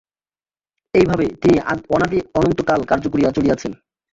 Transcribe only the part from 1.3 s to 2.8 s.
তিনি অনাদি অনন্ত কাল